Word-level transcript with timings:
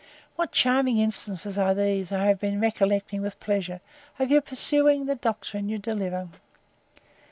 What 0.35 0.51
charming 0.51 0.97
instances 0.97 1.59
are 1.59 1.75
these, 1.75 2.11
I 2.11 2.25
have 2.25 2.39
been 2.39 2.59
recollecting 2.59 3.21
with 3.21 3.39
pleasure, 3.39 3.81
of 4.17 4.31
your 4.31 4.41
pursuing 4.41 5.05
the 5.05 5.13
doctrine 5.13 5.69
you 5.69 5.77
deliver. 5.77 6.29